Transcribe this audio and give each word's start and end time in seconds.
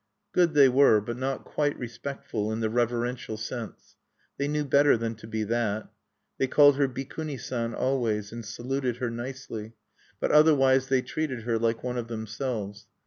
Good 0.31 0.55
they 0.55 0.67
were, 0.67 0.99
but 0.99 1.15
not 1.15 1.45
quite 1.45 1.77
respectful 1.77 2.51
in 2.51 2.59
the 2.59 2.71
reverential 2.71 3.37
sense. 3.37 3.97
They 4.39 4.47
knew 4.47 4.65
better 4.65 4.97
than 4.97 5.13
to 5.17 5.27
be 5.27 5.43
that. 5.43 5.89
They 6.39 6.47
called 6.47 6.77
her 6.77 6.87
"Bikuni 6.87 7.39
San" 7.39 7.75
always, 7.75 8.31
and 8.31 8.43
saluted 8.43 8.97
her 8.97 9.11
nicely; 9.11 9.73
but 10.19 10.31
otherwise 10.31 10.87
they 10.87 11.03
treated 11.03 11.43
her 11.43 11.59
like 11.59 11.83
one 11.83 11.99
of 11.99 12.07
themselves. 12.07 12.87